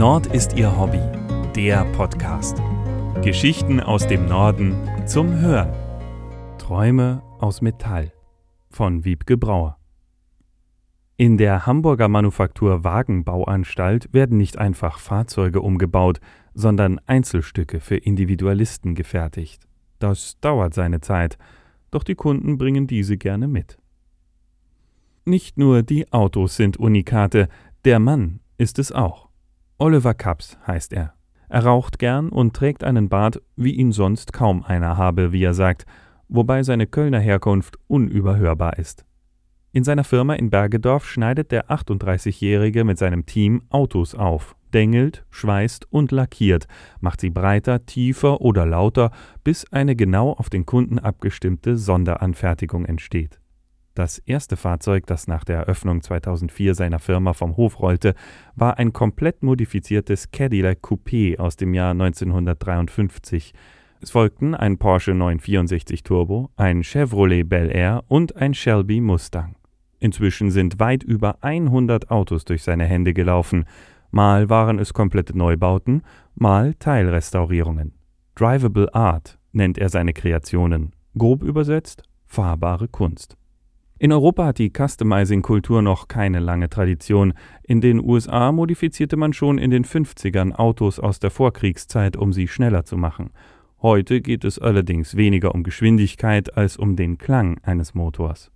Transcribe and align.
Nord 0.00 0.28
ist 0.28 0.56
ihr 0.56 0.78
Hobby, 0.78 1.02
der 1.54 1.84
Podcast. 1.92 2.56
Geschichten 3.22 3.80
aus 3.80 4.06
dem 4.06 4.24
Norden 4.24 4.74
zum 5.06 5.38
Hören. 5.40 5.74
Träume 6.56 7.22
aus 7.38 7.60
Metall 7.60 8.10
von 8.70 9.04
Wiebke 9.04 9.36
Brauer. 9.36 9.76
In 11.18 11.36
der 11.36 11.66
Hamburger 11.66 12.08
Manufaktur 12.08 12.82
Wagenbauanstalt 12.82 14.10
werden 14.14 14.38
nicht 14.38 14.56
einfach 14.56 14.98
Fahrzeuge 14.98 15.60
umgebaut, 15.60 16.18
sondern 16.54 16.98
Einzelstücke 17.04 17.78
für 17.78 17.96
Individualisten 17.96 18.94
gefertigt. 18.94 19.64
Das 19.98 20.40
dauert 20.40 20.72
seine 20.72 21.02
Zeit, 21.02 21.36
doch 21.90 22.04
die 22.04 22.14
Kunden 22.14 22.56
bringen 22.56 22.86
diese 22.86 23.18
gerne 23.18 23.48
mit. 23.48 23.76
Nicht 25.26 25.58
nur 25.58 25.82
die 25.82 26.10
Autos 26.10 26.56
sind 26.56 26.78
Unikate, 26.78 27.50
der 27.84 27.98
Mann 27.98 28.40
ist 28.56 28.78
es 28.78 28.92
auch. 28.92 29.29
Oliver 29.82 30.12
Kaps 30.12 30.58
heißt 30.66 30.92
er. 30.92 31.14
Er 31.48 31.64
raucht 31.64 31.98
gern 31.98 32.28
und 32.28 32.54
trägt 32.54 32.84
einen 32.84 33.08
Bart, 33.08 33.40
wie 33.56 33.72
ihn 33.72 33.92
sonst 33.92 34.34
kaum 34.34 34.62
einer 34.62 34.98
habe, 34.98 35.32
wie 35.32 35.42
er 35.42 35.54
sagt, 35.54 35.86
wobei 36.28 36.62
seine 36.64 36.86
Kölner 36.86 37.18
Herkunft 37.18 37.78
unüberhörbar 37.86 38.78
ist. 38.78 39.06
In 39.72 39.82
seiner 39.82 40.04
Firma 40.04 40.34
in 40.34 40.50
Bergedorf 40.50 41.06
schneidet 41.06 41.50
der 41.50 41.70
38-Jährige 41.70 42.84
mit 42.84 42.98
seinem 42.98 43.24
Team 43.24 43.62
Autos 43.70 44.14
auf, 44.14 44.54
dengelt, 44.74 45.24
schweißt 45.30 45.90
und 45.90 46.12
lackiert, 46.12 46.66
macht 47.00 47.22
sie 47.22 47.30
breiter, 47.30 47.86
tiefer 47.86 48.42
oder 48.42 48.66
lauter, 48.66 49.10
bis 49.44 49.64
eine 49.72 49.96
genau 49.96 50.34
auf 50.34 50.50
den 50.50 50.66
Kunden 50.66 50.98
abgestimmte 50.98 51.78
Sonderanfertigung 51.78 52.84
entsteht. 52.84 53.39
Das 53.94 54.18
erste 54.18 54.56
Fahrzeug, 54.56 55.06
das 55.06 55.26
nach 55.26 55.44
der 55.44 55.58
Eröffnung 55.58 56.00
2004 56.00 56.74
seiner 56.74 57.00
Firma 57.00 57.32
vom 57.32 57.56
Hof 57.56 57.80
rollte, 57.80 58.14
war 58.54 58.78
ein 58.78 58.92
komplett 58.92 59.42
modifiziertes 59.42 60.30
Cadillac 60.30 60.78
Coupé 60.80 61.38
aus 61.38 61.56
dem 61.56 61.74
Jahr 61.74 61.90
1953. 61.90 63.52
Es 64.00 64.10
folgten 64.12 64.54
ein 64.54 64.78
Porsche 64.78 65.12
964 65.12 66.04
Turbo, 66.04 66.50
ein 66.56 66.82
Chevrolet 66.82 67.48
Bel 67.48 67.70
Air 67.70 68.04
und 68.06 68.36
ein 68.36 68.54
Shelby 68.54 69.00
Mustang. 69.00 69.56
Inzwischen 69.98 70.50
sind 70.50 70.78
weit 70.78 71.02
über 71.02 71.38
100 71.42 72.10
Autos 72.10 72.44
durch 72.44 72.62
seine 72.62 72.84
Hände 72.84 73.12
gelaufen. 73.12 73.66
Mal 74.10 74.48
waren 74.48 74.78
es 74.78 74.94
komplette 74.94 75.36
Neubauten, 75.36 76.02
mal 76.34 76.74
Teilrestaurierungen. 76.74 77.92
Drivable 78.34 78.94
Art 78.94 79.38
nennt 79.52 79.76
er 79.76 79.90
seine 79.90 80.14
Kreationen. 80.14 80.94
Grob 81.18 81.42
übersetzt 81.42 82.04
fahrbare 82.24 82.86
Kunst. 82.86 83.36
In 84.02 84.12
Europa 84.12 84.46
hat 84.46 84.58
die 84.58 84.72
Customizing-Kultur 84.74 85.82
noch 85.82 86.08
keine 86.08 86.40
lange 86.40 86.70
Tradition. 86.70 87.34
In 87.62 87.82
den 87.82 88.02
USA 88.02 88.50
modifizierte 88.50 89.18
man 89.18 89.34
schon 89.34 89.58
in 89.58 89.70
den 89.70 89.84
50ern 89.84 90.54
Autos 90.54 90.98
aus 90.98 91.20
der 91.20 91.30
Vorkriegszeit, 91.30 92.16
um 92.16 92.32
sie 92.32 92.48
schneller 92.48 92.86
zu 92.86 92.96
machen. 92.96 93.28
Heute 93.82 94.22
geht 94.22 94.46
es 94.46 94.58
allerdings 94.58 95.18
weniger 95.18 95.54
um 95.54 95.64
Geschwindigkeit 95.64 96.56
als 96.56 96.78
um 96.78 96.96
den 96.96 97.18
Klang 97.18 97.58
eines 97.62 97.92
Motors. 97.92 98.50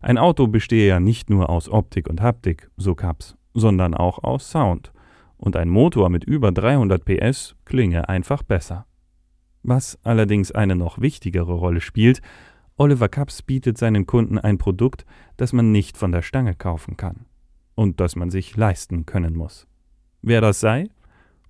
Ein 0.00 0.18
Auto 0.18 0.48
bestehe 0.48 0.88
ja 0.88 0.98
nicht 0.98 1.30
nur 1.30 1.50
aus 1.50 1.68
Optik 1.68 2.08
und 2.08 2.20
Haptik, 2.20 2.68
so 2.76 2.96
Kaps, 2.96 3.36
sondern 3.52 3.94
auch 3.94 4.24
aus 4.24 4.50
Sound. 4.50 4.92
Und 5.36 5.54
ein 5.54 5.68
Motor 5.68 6.08
mit 6.08 6.24
über 6.24 6.50
300 6.50 7.04
PS 7.04 7.54
klinge 7.64 8.08
einfach 8.08 8.42
besser. 8.42 8.86
Was 9.62 10.00
allerdings 10.02 10.50
eine 10.50 10.74
noch 10.74 11.00
wichtigere 11.00 11.52
Rolle 11.52 11.80
spielt, 11.80 12.22
Oliver 12.76 13.08
Cups 13.08 13.42
bietet 13.42 13.78
seinen 13.78 14.06
Kunden 14.06 14.38
ein 14.38 14.58
Produkt, 14.58 15.06
das 15.36 15.52
man 15.52 15.70
nicht 15.70 15.96
von 15.96 16.10
der 16.10 16.22
Stange 16.22 16.54
kaufen 16.54 16.96
kann 16.96 17.26
und 17.74 18.00
das 18.00 18.16
man 18.16 18.30
sich 18.30 18.56
leisten 18.56 19.06
können 19.06 19.36
muss. 19.36 19.66
Wer 20.22 20.40
das 20.40 20.60
sei? 20.60 20.88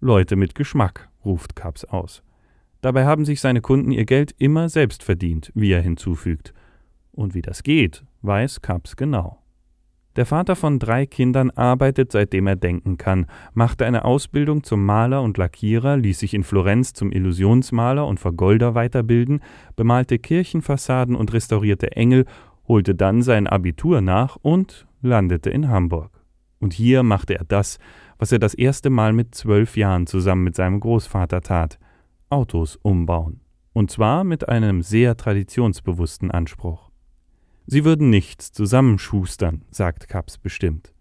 Leute 0.00 0.36
mit 0.36 0.55
Geschmack, 0.55 1.08
ruft 1.25 1.56
Cups 1.56 1.84
aus. 1.84 2.22
Dabei 2.81 3.06
haben 3.06 3.25
sich 3.25 3.41
seine 3.41 3.62
Kunden 3.62 3.93
ihr 3.93 4.04
Geld 4.04 4.34
immer 4.38 4.69
selbst 4.69 5.03
verdient, 5.03 5.50
wie 5.54 5.72
er 5.72 5.81
hinzufügt. 5.81 6.53
Und 7.12 7.34
wie 7.34 7.43
das 7.43 7.62
geht, 7.62 8.04
weiß 8.21 8.60
Cups 8.60 8.97
genau. 8.97 9.44
Der 10.16 10.26
Vater 10.26 10.54
von 10.54 10.78
drei 10.78 11.06
Kindern 11.06 11.50
arbeitet 11.50 12.12
seitdem 12.12 12.47
er 12.47 12.54
denken 12.54 12.98
kann, 12.98 13.26
machte 13.52 13.84
eine 13.84 14.04
Ausbildung 14.04 14.62
zum 14.62 14.84
Maler 14.84 15.22
und 15.22 15.38
Lackierer, 15.38 15.97
ließ 15.97 16.20
sich 16.20 16.34
in 16.34 16.44
Florenz 16.44 16.92
zum 16.92 17.10
Illusionsmaler 17.10 18.06
und 18.06 18.20
Vergolder 18.20 18.76
weiterbilden, 18.76 19.41
bemalte 19.74 20.20
Kirchenfassaden 20.20 21.16
und 21.16 21.32
restaurierte 21.32 21.97
Engel, 21.97 22.26
holte 22.69 22.94
dann 22.94 23.22
sein 23.22 23.48
Abitur 23.48 24.00
nach 24.00 24.36
und 24.41 24.86
landete 25.03 25.50
in 25.50 25.69
Hamburg. 25.69 26.10
Und 26.60 26.72
hier 26.72 27.03
machte 27.03 27.34
er 27.34 27.44
das, 27.44 27.78
was 28.16 28.30
er 28.30 28.38
das 28.38 28.54
erste 28.54 28.91
Mal 28.91 29.12
mit 29.12 29.34
zwölf 29.34 29.76
Jahren 29.76 30.06
zusammen 30.06 30.44
mit 30.44 30.54
seinem 30.54 30.78
Großvater 30.78 31.41
tat: 31.41 31.78
Autos 32.30 32.76
umbauen. 32.76 33.41
Und 33.72 33.91
zwar 33.91 34.22
mit 34.22 34.48
einem 34.48 34.80
sehr 34.82 35.16
traditionsbewussten 35.16 36.30
Anspruch. 36.30 36.84
Sie 37.66 37.84
würden 37.84 38.10
nichts 38.10 38.52
zusammenschustern, 38.52 39.62
sagt 39.70 40.08
Kaps 40.08 40.38
bestimmt. 40.38 40.92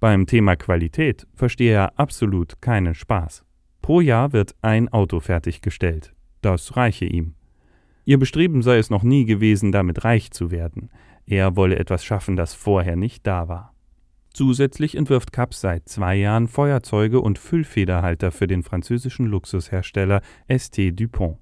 Beim 0.00 0.26
Thema 0.26 0.56
Qualität 0.56 1.28
verstehe 1.34 1.74
er 1.74 1.98
absolut 1.98 2.60
keinen 2.60 2.94
Spaß. 2.94 3.44
Pro 3.82 4.00
Jahr 4.00 4.32
wird 4.32 4.56
ein 4.62 4.88
Auto 4.88 5.20
fertiggestellt. 5.20 6.12
Das 6.40 6.76
reiche 6.76 7.04
ihm. 7.04 7.34
Ihr 8.04 8.18
Bestreben 8.18 8.62
sei 8.62 8.78
es 8.78 8.90
noch 8.90 9.04
nie 9.04 9.24
gewesen, 9.26 9.70
damit 9.70 10.04
reich 10.04 10.32
zu 10.32 10.50
werden. 10.50 10.90
Er 11.24 11.54
wolle 11.54 11.78
etwas 11.78 12.04
schaffen, 12.04 12.34
das 12.34 12.52
vorher 12.52 12.96
nicht 12.96 13.26
da 13.26 13.46
war. 13.46 13.74
Zusätzlich 14.32 14.96
entwirft 14.96 15.32
Kaps 15.32 15.60
seit 15.60 15.88
zwei 15.88 16.16
Jahren 16.16 16.48
Feuerzeuge 16.48 17.20
und 17.20 17.38
Füllfederhalter 17.38 18.32
für 18.32 18.46
den 18.46 18.62
französischen 18.62 19.26
Luxushersteller 19.26 20.20
ST 20.48 20.98
Dupont. 20.98 21.38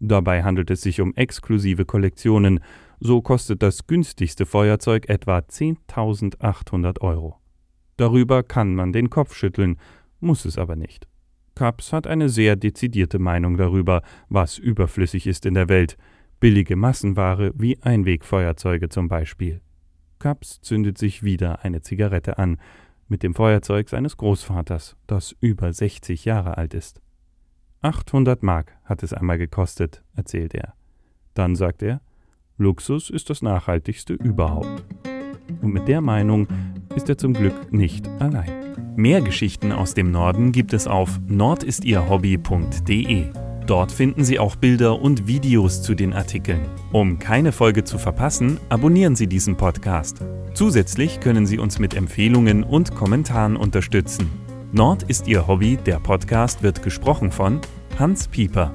Dabei 0.00 0.42
handelt 0.42 0.70
es 0.70 0.80
sich 0.80 1.00
um 1.00 1.14
exklusive 1.14 1.84
Kollektionen, 1.84 2.60
so 3.00 3.22
kostet 3.22 3.62
das 3.62 3.86
günstigste 3.86 4.46
Feuerzeug 4.46 5.08
etwa 5.08 5.38
10.800 5.38 7.00
Euro. 7.00 7.36
Darüber 7.96 8.42
kann 8.42 8.74
man 8.74 8.92
den 8.92 9.10
Kopf 9.10 9.34
schütteln, 9.34 9.78
muss 10.20 10.44
es 10.44 10.58
aber 10.58 10.76
nicht. 10.76 11.08
Kaps 11.54 11.92
hat 11.92 12.06
eine 12.06 12.28
sehr 12.28 12.56
dezidierte 12.56 13.18
Meinung 13.18 13.56
darüber, 13.56 14.02
was 14.28 14.58
überflüssig 14.58 15.26
ist 15.26 15.44
in 15.44 15.54
der 15.54 15.68
Welt, 15.68 15.96
billige 16.38 16.76
Massenware 16.76 17.52
wie 17.54 17.82
Einwegfeuerzeuge 17.82 18.88
zum 18.88 19.08
Beispiel. 19.08 19.60
Kaps 20.18 20.60
zündet 20.60 20.96
sich 20.96 21.22
wieder 21.22 21.64
eine 21.64 21.80
Zigarette 21.82 22.38
an, 22.38 22.58
mit 23.08 23.22
dem 23.22 23.34
Feuerzeug 23.34 23.88
seines 23.88 24.16
Großvaters, 24.16 24.96
das 25.06 25.34
über 25.40 25.72
60 25.72 26.24
Jahre 26.24 26.56
alt 26.56 26.74
ist. 26.74 27.00
800 27.82 28.42
Mark 28.42 28.76
hat 28.84 29.02
es 29.02 29.12
einmal 29.12 29.38
gekostet, 29.38 30.02
erzählt 30.14 30.54
er. 30.54 30.74
Dann 31.34 31.56
sagt 31.56 31.82
er, 31.82 32.00
Luxus 32.60 33.08
ist 33.08 33.30
das 33.30 33.40
Nachhaltigste 33.40 34.12
überhaupt. 34.12 34.84
Und 35.62 35.72
mit 35.72 35.88
der 35.88 36.02
Meinung 36.02 36.46
ist 36.94 37.08
er 37.08 37.16
zum 37.16 37.32
Glück 37.32 37.72
nicht 37.72 38.06
allein. 38.20 38.52
Mehr 38.96 39.22
Geschichten 39.22 39.72
aus 39.72 39.94
dem 39.94 40.10
Norden 40.10 40.52
gibt 40.52 40.74
es 40.74 40.86
auf 40.86 41.18
nordistierhobby.de. 41.26 43.24
Dort 43.66 43.92
finden 43.92 44.24
Sie 44.24 44.38
auch 44.38 44.56
Bilder 44.56 45.00
und 45.00 45.26
Videos 45.26 45.80
zu 45.80 45.94
den 45.94 46.12
Artikeln. 46.12 46.60
Um 46.92 47.18
keine 47.18 47.52
Folge 47.52 47.84
zu 47.84 47.96
verpassen, 47.96 48.60
abonnieren 48.68 49.16
Sie 49.16 49.26
diesen 49.26 49.56
Podcast. 49.56 50.18
Zusätzlich 50.52 51.20
können 51.20 51.46
Sie 51.46 51.58
uns 51.58 51.78
mit 51.78 51.94
Empfehlungen 51.94 52.62
und 52.62 52.94
Kommentaren 52.94 53.56
unterstützen. 53.56 54.28
Nord 54.72 55.04
ist 55.04 55.26
Ihr 55.28 55.46
Hobby, 55.46 55.78
der 55.78 55.98
Podcast 55.98 56.62
wird 56.62 56.82
gesprochen 56.82 57.32
von 57.32 57.58
Hans 57.98 58.28
Pieper. 58.28 58.74